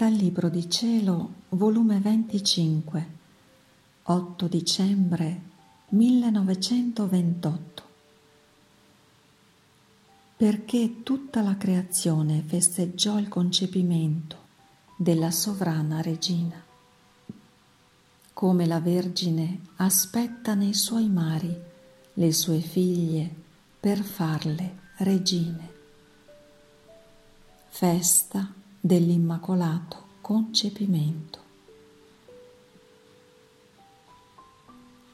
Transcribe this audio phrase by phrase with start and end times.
[0.00, 3.08] Dal Libro di Cielo, volume 25,
[4.04, 5.42] 8 dicembre
[5.90, 7.82] 1928.
[10.38, 14.38] Perché tutta la creazione festeggiò il concepimento
[14.96, 16.56] della sovrana regina.
[18.32, 21.54] Come la Vergine aspetta nei suoi mari
[22.14, 23.30] le sue figlie
[23.78, 25.68] per farle regine.
[27.68, 31.38] Festa dell'immacolato concepimento.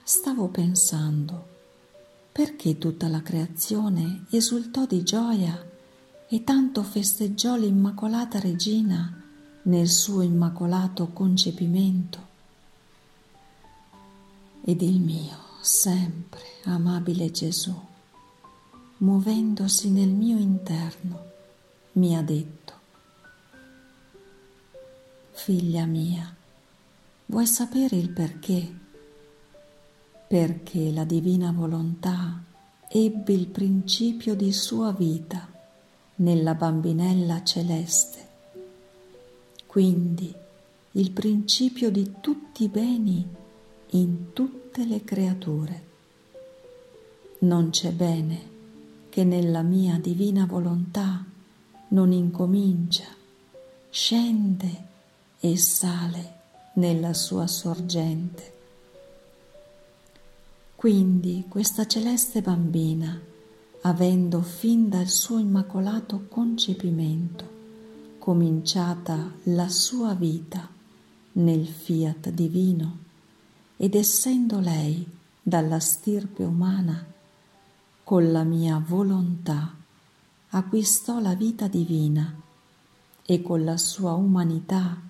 [0.02, 1.54] Stavo pensando
[2.30, 5.58] perché tutta la creazione esultò di gioia
[6.28, 9.22] e tanto festeggiò l'Immacolata Regina
[9.62, 12.24] nel suo immacolato concepimento.
[14.62, 17.74] Ed il mio, sempre amabile Gesù,
[18.98, 21.24] muovendosi nel mio interno,
[21.92, 22.65] mi ha detto,
[25.46, 26.34] Figlia mia,
[27.26, 28.68] vuoi sapere il perché?
[30.26, 32.42] Perché la divina volontà
[32.88, 35.48] ebbe il principio di sua vita
[36.16, 38.26] nella bambinella celeste.
[39.66, 40.34] Quindi
[40.90, 43.24] il principio di tutti i beni
[43.90, 45.84] in tutte le creature.
[47.38, 48.48] Non c'è bene
[49.10, 51.24] che nella mia divina volontà
[51.90, 53.06] non incomincia,
[53.88, 54.94] scende
[55.40, 56.34] e sale
[56.74, 58.54] nella sua sorgente.
[60.74, 63.18] Quindi questa celeste bambina,
[63.82, 67.54] avendo fin dal suo immacolato concepimento
[68.18, 70.68] cominciata la sua vita
[71.32, 72.98] nel fiat divino
[73.76, 75.06] ed essendo lei
[75.40, 77.06] dalla stirpe umana,
[78.02, 79.72] con la mia volontà
[80.48, 82.34] acquistò la vita divina
[83.24, 85.05] e con la sua umanità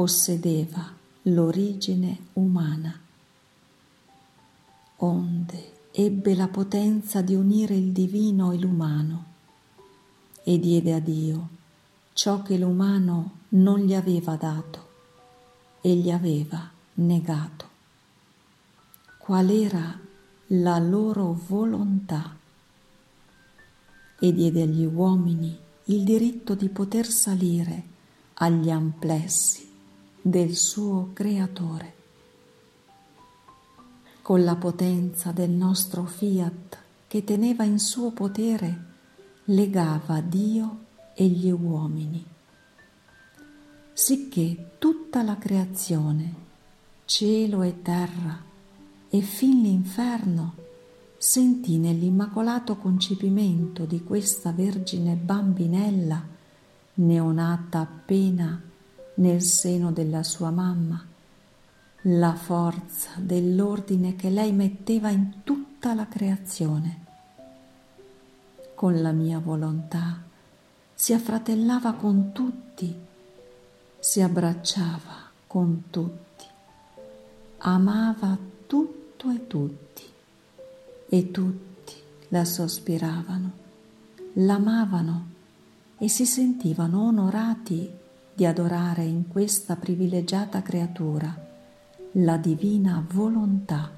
[0.00, 0.90] possedeva
[1.24, 2.98] l'origine umana.
[4.96, 9.24] Onde ebbe la potenza di unire il divino e l'umano
[10.42, 11.48] e diede a Dio
[12.14, 14.88] ciò che l'umano non gli aveva dato
[15.82, 17.68] e gli aveva negato.
[19.18, 20.00] Qual era
[20.46, 22.38] la loro volontà?
[24.18, 27.82] E diede agli uomini il diritto di poter salire
[28.32, 29.68] agli amplessi
[30.22, 31.94] del suo creatore.
[34.22, 38.84] Con la potenza del nostro fiat che teneva in suo potere,
[39.44, 42.24] legava Dio e gli uomini,
[43.92, 46.34] sicché tutta la creazione,
[47.06, 48.40] cielo e terra
[49.08, 50.54] e fin l'inferno,
[51.16, 56.22] sentì nell'immacolato concepimento di questa Vergine bambinella,
[56.94, 58.68] neonata appena
[59.14, 61.04] nel seno della sua mamma,
[62.02, 67.06] la forza dell'ordine che lei metteva in tutta la creazione.
[68.74, 70.22] Con la mia volontà
[70.94, 72.94] si affratellava con tutti,
[73.98, 76.44] si abbracciava con tutti,
[77.58, 80.04] amava tutto e tutti,
[81.08, 81.94] e tutti
[82.28, 83.50] la sospiravano,
[84.34, 85.26] l'amavano
[85.98, 87.98] e si sentivano onorati
[88.40, 91.30] di adorare in questa privilegiata creatura
[92.12, 93.92] la divina volontà.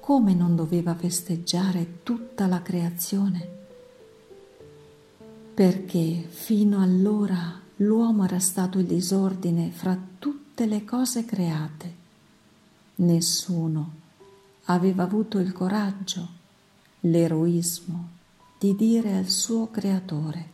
[0.00, 3.48] Come non doveva festeggiare tutta la creazione?
[5.54, 11.94] Perché fino allora l'uomo era stato il disordine fra tutte le cose create.
[12.96, 13.92] Nessuno
[14.64, 16.26] aveva avuto il coraggio,
[17.02, 18.08] l'eroismo
[18.58, 20.51] di dire al suo creatore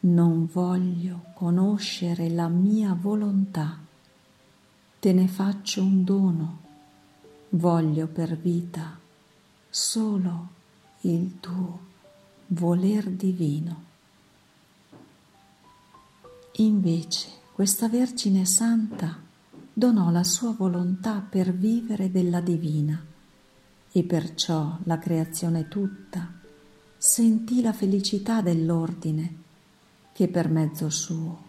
[0.00, 3.78] non voglio conoscere la mia volontà,
[4.98, 6.58] te ne faccio un dono,
[7.50, 8.98] voglio per vita
[9.68, 10.48] solo
[11.02, 11.80] il tuo
[12.48, 13.84] voler divino.
[16.58, 19.18] Invece questa Vergine Santa
[19.72, 23.04] donò la sua volontà per vivere della divina
[23.92, 26.32] e perciò la creazione tutta
[26.96, 29.44] sentì la felicità dell'ordine
[30.16, 31.42] che per mezzo suo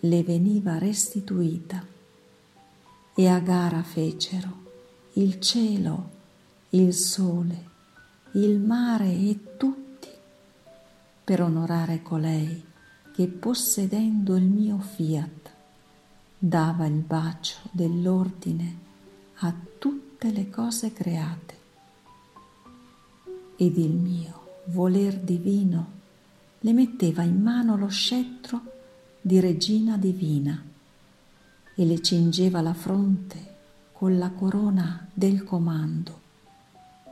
[0.00, 1.86] le veniva restituita.
[3.14, 4.48] E a gara fecero
[5.12, 6.10] il cielo,
[6.70, 7.64] il sole,
[8.32, 10.08] il mare e tutti
[11.22, 12.64] per onorare colei
[13.12, 15.50] che possedendo il mio fiat
[16.36, 18.78] dava il bacio dell'ordine
[19.36, 21.58] a tutte le cose create
[23.54, 25.97] ed il mio voler divino
[26.60, 28.60] le metteva in mano lo scettro
[29.20, 30.60] di regina divina
[31.74, 33.56] e le cingeva la fronte
[33.92, 36.20] con la corona del comando,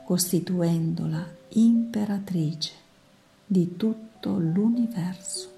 [0.03, 2.71] costituendola imperatrice
[3.45, 5.55] di tutto l'universo.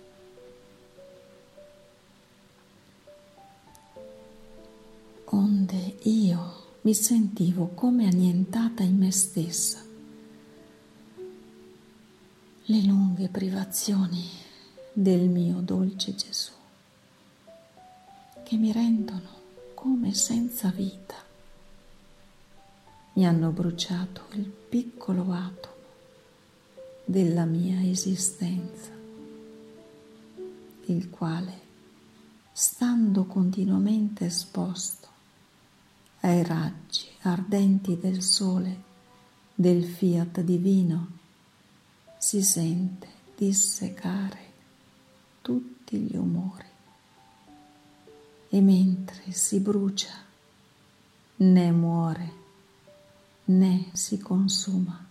[5.25, 9.88] Onde io mi sentivo come annientata in me stessa.
[12.71, 14.29] Le lunghe privazioni
[14.93, 16.51] del mio dolce Gesù
[18.43, 19.27] che mi rendono
[19.73, 21.15] come senza vita.
[23.13, 25.73] Mi hanno bruciato il piccolo atomo
[27.05, 28.91] della mia esistenza,
[30.85, 31.59] il quale,
[32.51, 35.07] stando continuamente esposto
[36.19, 38.83] ai raggi ardenti del sole
[39.55, 41.17] del fiat divino,
[42.19, 44.51] si sente dissecare
[45.41, 46.67] tutti gli umori
[48.49, 50.13] e mentre si brucia
[51.37, 52.33] né muore
[53.45, 55.07] né si consuma.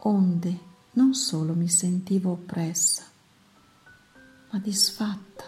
[0.00, 0.58] Onde
[0.92, 3.04] non solo mi sentivo oppressa,
[4.50, 5.44] ma disfatta.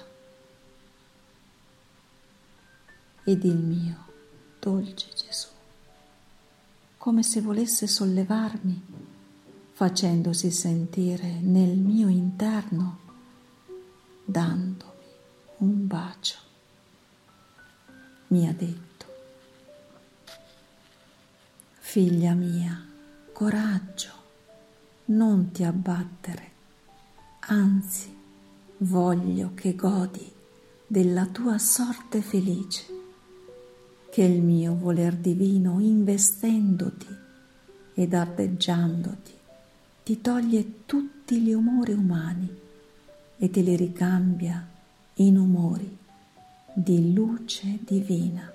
[3.25, 4.07] Ed il mio
[4.59, 5.09] dolce
[7.01, 8.83] come se volesse sollevarmi,
[9.73, 12.99] facendosi sentire nel mio interno,
[14.23, 14.95] dando
[15.61, 16.37] un bacio.
[18.27, 19.07] Mi ha detto,
[21.79, 22.87] figlia mia,
[23.33, 24.13] coraggio,
[25.07, 26.51] non ti abbattere,
[27.47, 28.15] anzi
[28.77, 30.31] voglio che godi
[30.87, 33.00] della tua sorte felice,
[34.11, 37.07] che il mio voler divino investendoti
[37.95, 39.33] ed ardeggiandoti
[40.03, 42.59] ti toglie tutti gli umori umani
[43.39, 44.67] e te li ricambia
[45.15, 45.97] in umori
[46.73, 48.53] di luce divina.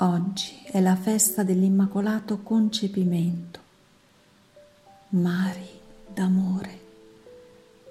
[0.00, 3.60] Oggi è la festa dell'Immacolato Concepimento,
[5.10, 5.68] mari
[6.14, 6.80] d'amore,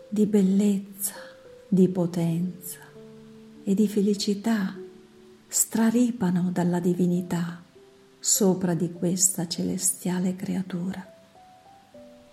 [0.10, 1.16] di bellezza,
[1.68, 2.80] di potenza
[3.64, 4.74] e di felicità
[5.48, 7.62] straripano dalla divinità
[8.20, 11.14] sopra di questa celestiale creatura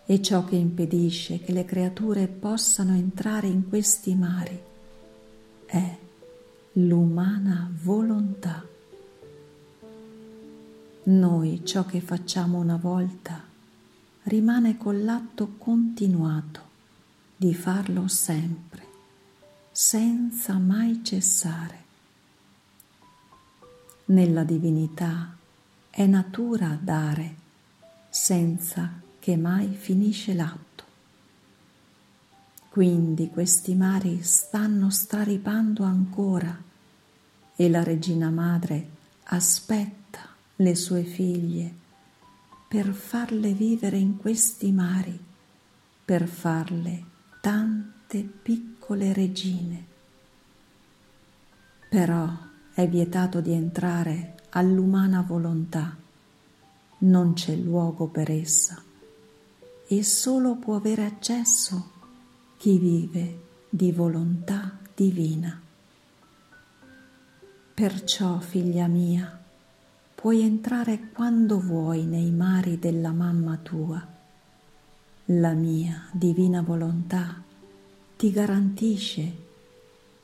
[0.06, 4.60] e ciò che impedisce che le creature possano entrare in questi mari
[5.66, 5.96] è
[6.74, 8.64] l'umana volontà.
[11.04, 13.42] Noi ciò che facciamo una volta
[14.24, 16.72] rimane con l'atto continuato
[17.36, 18.82] di farlo sempre,
[19.70, 21.83] senza mai cessare.
[24.06, 25.34] Nella divinità
[25.88, 27.34] è natura dare
[28.10, 30.84] senza che mai finisce l'atto.
[32.68, 36.54] Quindi questi mari stanno straripando ancora
[37.56, 38.88] e la regina madre
[39.24, 40.20] aspetta
[40.56, 41.72] le sue figlie
[42.68, 45.18] per farle vivere in questi mari,
[46.04, 47.04] per farle
[47.40, 49.86] tante piccole regine.
[51.88, 55.96] Però è vietato di entrare all'umana volontà,
[56.98, 58.82] non c'è luogo per essa
[59.86, 61.90] e solo può avere accesso
[62.56, 65.60] chi vive di volontà divina.
[67.74, 69.40] Perciò, figlia mia,
[70.12, 74.04] puoi entrare quando vuoi nei mari della mamma tua.
[75.26, 77.40] La mia divina volontà
[78.16, 79.36] ti garantisce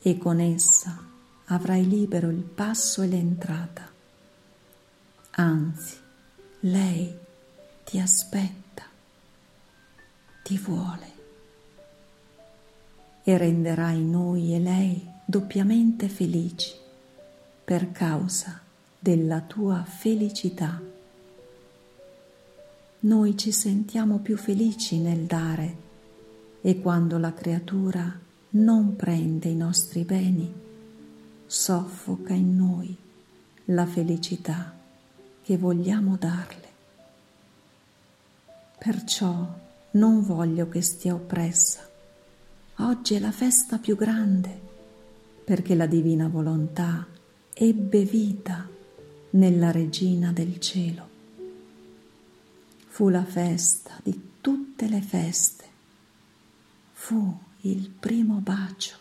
[0.00, 1.09] e con essa
[1.50, 3.88] avrai libero il passo e l'entrata.
[5.32, 5.96] Anzi,
[6.60, 7.16] lei
[7.84, 8.60] ti aspetta
[10.50, 11.06] ti vuole
[13.22, 16.72] e renderai noi e lei doppiamente felici
[17.64, 18.60] per causa
[18.98, 20.82] della tua felicità.
[23.02, 25.76] Noi ci sentiamo più felici nel dare
[26.62, 28.18] e quando la creatura
[28.50, 30.52] non prende i nostri beni,
[31.50, 32.96] soffoca in noi
[33.64, 34.72] la felicità
[35.42, 36.68] che vogliamo darle.
[38.78, 39.58] Perciò
[39.92, 41.90] non voglio che stia oppressa.
[42.76, 44.60] Oggi è la festa più grande
[45.44, 47.04] perché la divina volontà
[47.52, 48.68] ebbe vita
[49.30, 51.08] nella regina del cielo.
[52.86, 55.64] Fu la festa di tutte le feste.
[56.92, 58.94] Fu il primo bacio,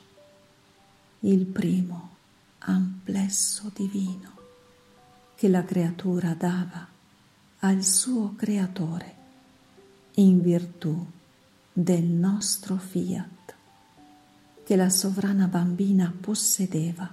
[1.20, 2.18] il primo
[2.60, 4.38] amplesso divino
[5.36, 6.88] che la creatura dava
[7.60, 9.16] al suo creatore
[10.16, 11.06] in virtù
[11.72, 13.56] del nostro fiat
[14.70, 17.12] che la sovrana bambina possedeva,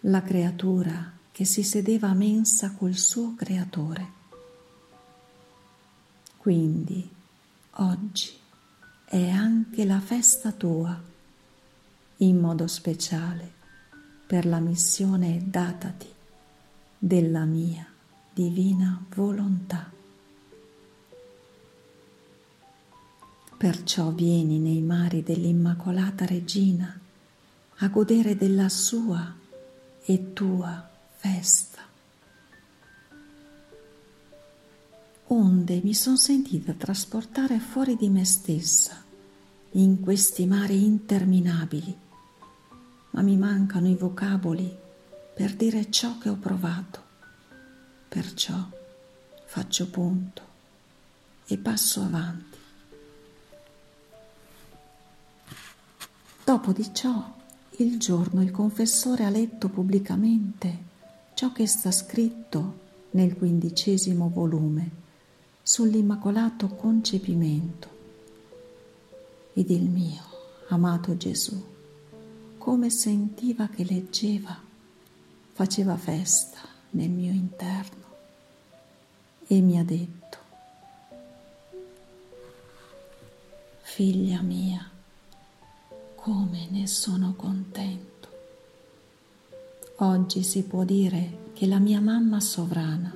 [0.00, 4.08] la creatura che si sedeva a mensa col suo creatore.
[6.38, 7.06] Quindi
[7.72, 8.30] oggi
[9.04, 10.98] è anche la festa tua,
[12.18, 13.52] in modo speciale
[14.26, 16.08] per la missione datati
[16.98, 17.86] della mia
[18.32, 19.90] divina volontà.
[23.56, 26.98] Perciò vieni nei mari dell'Immacolata Regina
[27.78, 29.34] a godere della sua
[30.04, 31.82] e tua festa.
[35.28, 39.02] Onde mi son sentita trasportare fuori di me stessa
[39.72, 41.96] in questi mari interminabili,
[43.14, 44.76] ma mi mancano i vocaboli
[45.34, 47.02] per dire ciò che ho provato.
[48.08, 48.54] Perciò
[49.46, 50.42] faccio punto
[51.46, 52.58] e passo avanti.
[56.44, 57.34] Dopo di ciò,
[57.78, 60.92] il giorno il confessore ha letto pubblicamente
[61.34, 65.02] ciò che sta scritto nel quindicesimo volume
[65.62, 67.88] sull'immacolato concepimento
[69.54, 70.22] ed il mio
[70.68, 71.73] amato Gesù,
[72.64, 74.58] come sentiva che leggeva,
[75.52, 76.60] faceva festa
[76.92, 78.04] nel mio interno
[79.46, 80.38] e mi ha detto,
[83.82, 84.82] figlia mia,
[86.14, 88.28] come ne sono contento.
[89.96, 93.14] Oggi si può dire che la mia mamma sovrana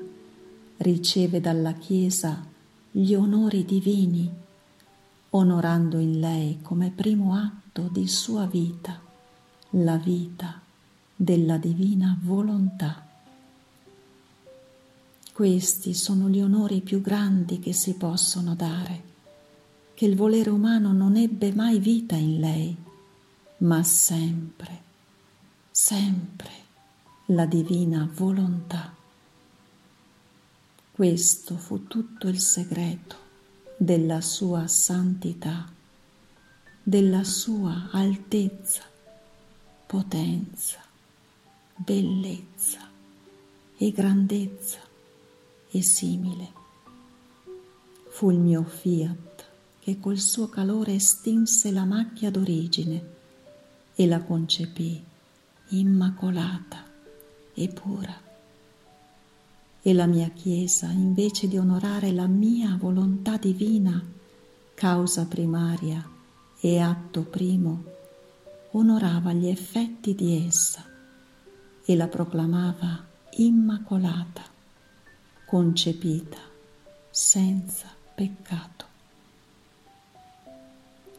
[0.77, 2.45] riceve dalla Chiesa
[2.91, 4.31] gli onori divini,
[5.31, 9.07] onorando in lei come primo atto di sua vita
[9.71, 10.61] la vita
[11.15, 13.07] della divina volontà.
[15.33, 19.03] Questi sono gli onori più grandi che si possono dare,
[19.95, 22.77] che il volere umano non ebbe mai vita in lei
[23.59, 24.83] ma sempre,
[25.71, 26.51] sempre
[27.27, 28.95] la divina volontà.
[30.93, 33.17] Questo fu tutto il segreto
[33.77, 35.69] della sua santità,
[36.83, 38.83] della sua altezza,
[39.89, 40.81] potenza,
[41.75, 42.81] bellezza
[43.79, 44.81] e grandezza
[45.71, 46.53] e simile.
[48.11, 49.47] Fu il mio fiat
[49.81, 53.15] che col suo calore estinse la macchia d'origine
[53.95, 55.03] e la concepì
[55.69, 56.85] immacolata
[57.55, 58.15] e pura.
[59.81, 64.05] E la mia Chiesa, invece di onorare la mia volontà divina,
[64.75, 66.07] causa primaria
[66.61, 67.97] e atto primo,
[68.73, 70.85] onorava gli effetti di essa
[71.85, 73.05] e la proclamava
[73.37, 74.43] immacolata,
[75.47, 76.39] concepita
[77.11, 78.85] senza peccato.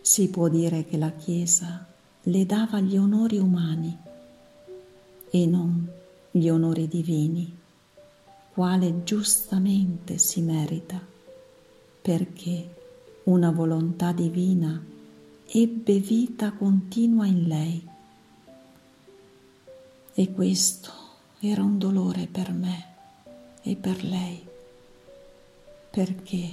[0.02, 1.86] Si può dire che la Chiesa
[2.24, 3.98] le dava gli onori umani
[5.30, 5.88] e non
[6.32, 7.58] gli onori divini,
[8.54, 11.00] quale giustamente si merita,
[12.02, 12.76] perché
[13.24, 14.84] una volontà divina
[15.52, 17.88] ebbe vita continua in lei.
[20.14, 20.92] E questo
[21.40, 22.86] era un dolore per me
[23.64, 24.46] e per lei,
[25.90, 26.50] perché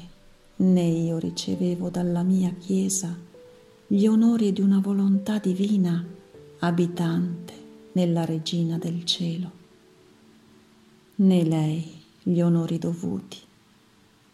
[0.57, 3.15] né io ricevevo dalla mia Chiesa
[3.87, 6.03] gli onori di una volontà divina
[6.61, 7.53] abitante
[7.93, 9.50] nella regina del cielo,
[11.17, 13.38] né lei gli onori dovuti,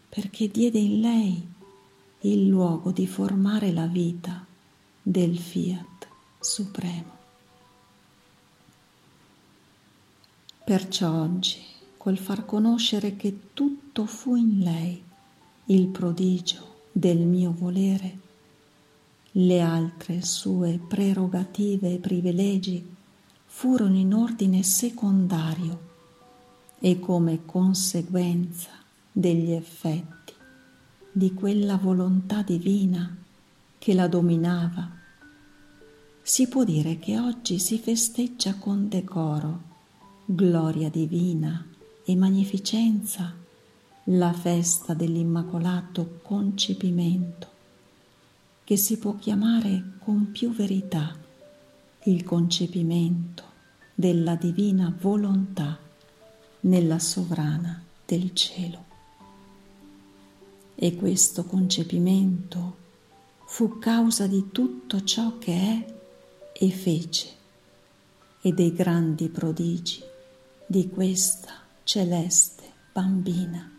[0.07, 1.47] perché diede in lei
[2.21, 4.42] il luogo di formare la vita
[5.03, 6.07] del fiat
[6.39, 7.11] supremo.
[10.63, 11.61] Perciò oggi,
[11.97, 15.03] col far conoscere che tutto fu in lei
[15.65, 18.17] il prodigio del mio volere,
[19.31, 22.95] le altre sue prerogative e privilegi
[23.45, 25.91] furono in ordine secondario
[26.79, 28.69] e come conseguenza
[29.11, 30.33] degli effetti
[31.11, 33.15] di quella volontà divina
[33.77, 34.92] che la dominava.
[36.25, 39.61] Si può dire che oggi si festeggia con decoro,
[40.23, 41.67] gloria divina
[42.05, 43.35] e magnificenza
[44.05, 47.47] la festa dell'immacolato concepimento
[48.63, 51.13] che si può chiamare con più verità
[52.03, 53.43] il concepimento
[53.93, 55.77] della divina volontà
[56.61, 58.85] nella sovrana del cielo.
[60.73, 62.77] E questo concepimento
[63.45, 66.01] fu causa di tutto ciò che è
[66.53, 67.29] e fece
[68.41, 70.03] e dei grandi prodigi
[70.65, 73.69] di questa celeste bambina.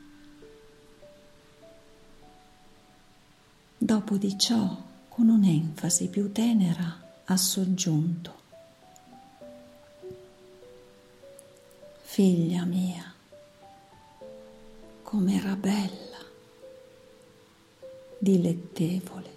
[3.76, 8.42] Dopo di ciò, con un'enfasi più tenera, ha soggiunto.
[12.02, 13.12] Figlia mia,
[15.02, 16.18] com'era bella,
[18.18, 19.33] dilettevole,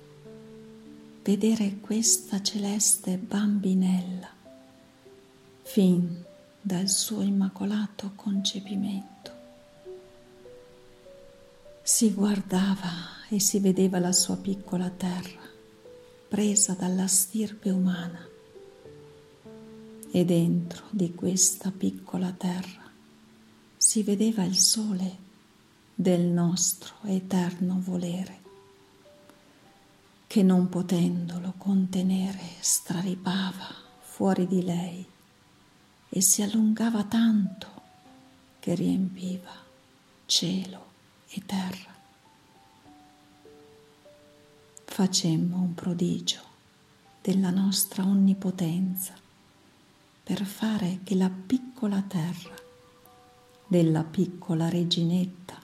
[1.27, 4.29] vedere questa celeste bambinella
[5.63, 6.24] fin
[6.62, 9.31] dal suo immacolato concepimento.
[11.84, 15.41] Si guardava e si vedeva la sua piccola terra
[16.29, 18.25] presa dalla stirpe umana
[20.10, 22.89] e dentro di questa piccola terra
[23.75, 25.17] si vedeva il sole
[25.93, 28.47] del nostro eterno volere,
[30.38, 35.03] che non potendolo contenere straripava fuori di lei
[36.10, 37.67] e si allungava tanto
[38.60, 39.50] che riempiva
[40.27, 40.91] cielo
[41.29, 41.91] e terra.
[44.86, 46.41] Facemmo un prodigio
[47.20, 49.15] della nostra onnipotenza
[50.22, 52.53] per fare che la piccola terra
[53.65, 55.60] della piccola reginetta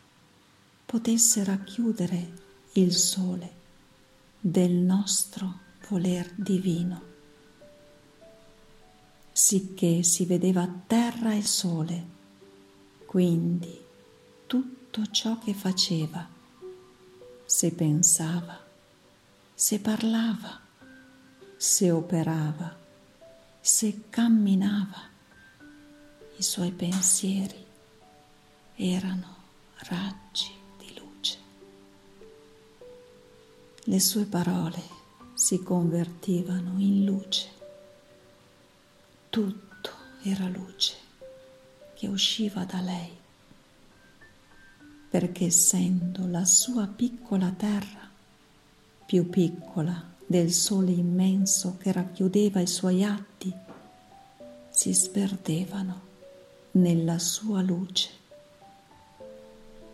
[0.84, 2.32] potesse racchiudere
[2.72, 3.62] il sole
[4.46, 7.02] del nostro voler divino,
[9.32, 12.06] sicché si vedeva terra e sole,
[13.06, 13.82] quindi
[14.46, 16.28] tutto ciò che faceva,
[17.46, 18.60] se pensava,
[19.54, 20.60] se parlava,
[21.56, 22.76] se operava,
[23.62, 25.10] se camminava,
[26.36, 27.66] i suoi pensieri
[28.76, 29.38] erano
[29.88, 30.63] raggi
[33.86, 34.82] Le sue parole
[35.34, 37.50] si convertivano in luce.
[39.30, 39.90] Tutto
[40.24, 40.96] era luce
[41.94, 43.12] che usciva da lei,
[45.10, 48.10] perché essendo la sua piccola terra
[49.06, 53.54] più piccola del sole immenso che racchiudeva i suoi atti,
[54.70, 56.02] si sperdevano
[56.72, 58.10] nella sua luce.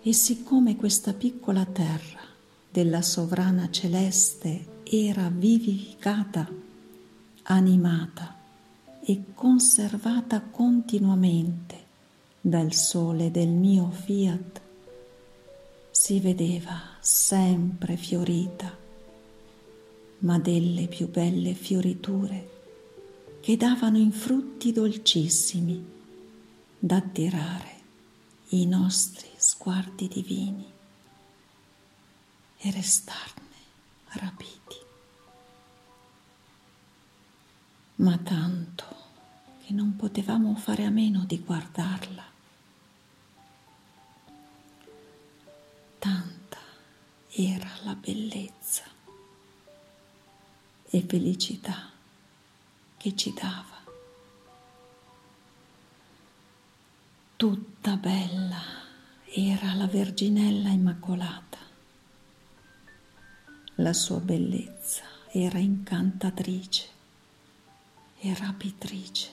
[0.04, 2.29] E siccome questa piccola terra
[2.70, 6.48] della sovrana celeste era vivificata,
[7.44, 8.38] animata
[9.04, 11.88] e conservata continuamente
[12.40, 14.62] dal sole del mio fiat,
[15.92, 18.78] si vedeva sempre fiorita
[20.20, 22.58] ma delle più belle fioriture
[23.40, 25.86] che davano in frutti dolcissimi
[26.78, 27.78] da attirare
[28.50, 30.66] i nostri sguardi divini
[32.62, 33.56] e restarne
[34.14, 34.76] rapiti.
[37.96, 38.86] Ma tanto
[39.64, 42.24] che non potevamo fare a meno di guardarla.
[46.00, 46.58] Tanta
[47.30, 48.84] era la bellezza
[50.92, 51.92] e felicità
[52.98, 53.78] che ci dava.
[57.36, 58.62] Tutta bella
[59.26, 61.69] era la Verginella Immacolata.
[63.80, 66.86] La sua bellezza era incantatrice
[68.20, 69.30] e rapitrice.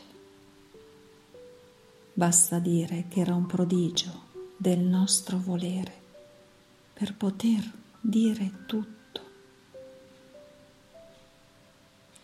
[2.13, 4.23] Basta dire che era un prodigio
[4.57, 5.93] del nostro volere
[6.93, 9.21] per poter dire tutto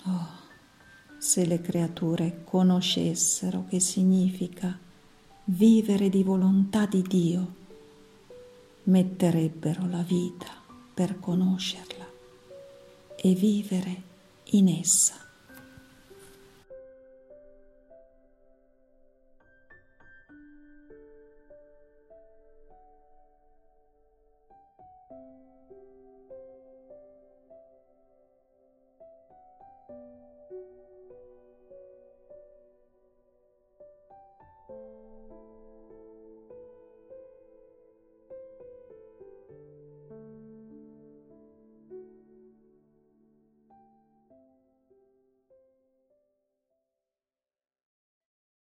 [0.05, 0.29] Oh,
[1.19, 4.79] se le creature conoscessero che significa
[5.47, 7.55] vivere di volontà di Dio,
[8.85, 10.51] metterebbero la vita
[10.95, 12.02] per conoscerla
[13.23, 14.03] e vivere
[14.51, 15.32] in essa.